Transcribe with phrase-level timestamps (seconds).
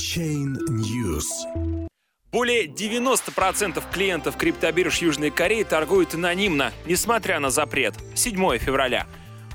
[0.00, 1.26] Blockchain News.
[2.32, 7.96] Более 90% клиентов криптобирж Южной Кореи торгуют анонимно, несмотря на запрет.
[8.14, 9.06] 7 февраля.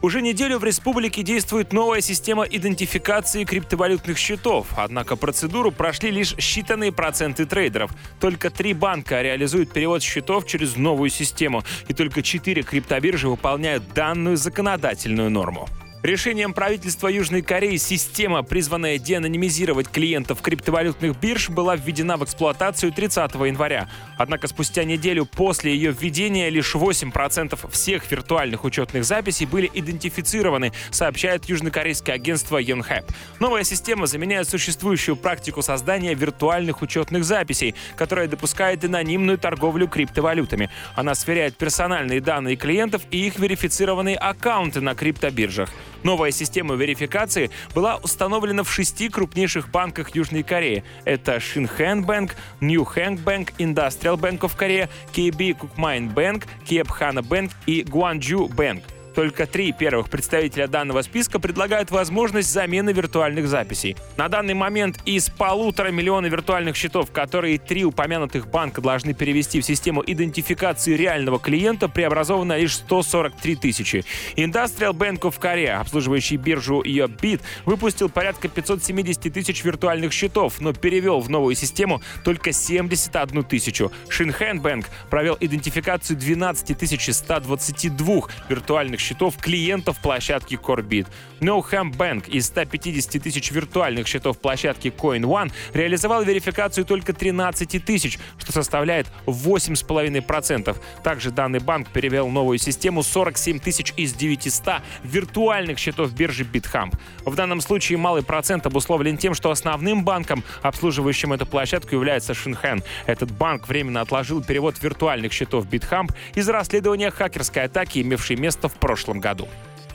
[0.00, 6.90] Уже неделю в республике действует новая система идентификации криптовалютных счетов, однако процедуру прошли лишь считанные
[6.90, 7.90] проценты трейдеров.
[8.18, 14.38] Только три банка реализуют перевод счетов через новую систему, и только четыре криптобиржи выполняют данную
[14.38, 15.68] законодательную норму.
[16.02, 23.34] Решением правительства Южной Кореи система, призванная деанонимизировать клиентов криптовалютных бирж, была введена в эксплуатацию 30
[23.34, 23.86] января.
[24.16, 31.44] Однако спустя неделю после ее введения лишь 8% всех виртуальных учетных записей были идентифицированы, сообщает
[31.50, 33.04] южнокорейское агентство Yonhap.
[33.38, 40.70] Новая система заменяет существующую практику создания виртуальных учетных записей, которая допускает анонимную торговлю криптовалютами.
[40.94, 45.68] Она сверяет персональные данные клиентов и их верифицированные аккаунты на криптобиржах.
[46.02, 50.84] Новая система верификации была установлена в шести крупнейших банках Южной Кореи.
[51.04, 57.22] Это Shinhan Bank, New Hang Bank, Industrial Bank of Korea, KB Kukmine Bank, Kiep Hana
[57.22, 58.82] Bank и Guangzhou Bank–
[59.20, 63.94] только три первых представителя данного списка предлагают возможность замены виртуальных записей.
[64.16, 69.66] На данный момент из полутора миллиона виртуальных счетов, которые три упомянутых банка должны перевести в
[69.66, 74.04] систему идентификации реального клиента, преобразовано лишь 143 тысячи.
[74.36, 81.20] Industrial Bank of Korea, обслуживающий биржу Yobit, выпустил порядка 570 тысяч виртуальных счетов, но перевел
[81.20, 83.92] в новую систему только 71 тысячу.
[84.08, 86.74] Shinhan Bank провел идентификацию 12
[87.12, 89.09] 122 виртуальных счетов
[89.40, 91.06] клиентов площадки Corbit.
[91.40, 98.52] NoHam Bank из 150 тысяч виртуальных счетов площадки CoinOne реализовал верификацию только 13 тысяч, что
[98.52, 100.76] составляет 8,5%.
[101.02, 106.94] Также данный банк перевел новую систему 47 тысяч из 900 виртуальных счетов биржи BitHump.
[107.24, 112.84] В данном случае малый процент обусловлен тем, что основным банком, обслуживающим эту площадку, является Shinhan.
[113.06, 118.74] Этот банк временно отложил перевод виртуальных счетов BitHump из-за расследования хакерской атаки, имевшей место в
[118.74, 118.89] прошлом
[119.20, 119.48] году.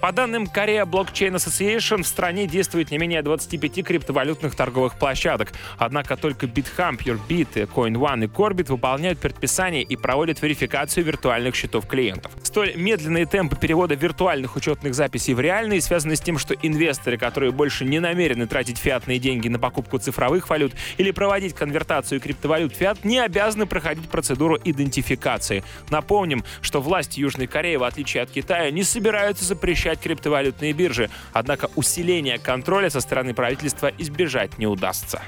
[0.06, 5.52] По данным Korea Blockchain Association, в стране действует не менее 25 криптовалютных торговых площадок.
[5.80, 12.32] Однако только BitHump, Yourbit, CoinOne и Corbit выполняют предписания и проводят верификацию виртуальных счетов клиентов.
[12.44, 17.52] Столь медленные темпы перевода виртуальных учетных записей в реальные связаны с тем, что инвесторы, которые
[17.52, 22.78] больше не намерены тратить фиатные деньги на покупку цифровых валют или проводить конвертацию криптовалют в
[22.78, 25.64] фиат, не обязаны проходить процедуру идентификации.
[25.90, 31.10] Напомним, что власти Южной Кореи, в отличие от Китая, не собираются запрещать запускать криптовалютные биржи.
[31.34, 35.22] Однако усиления контроля со стороны правительства избежать не удастся.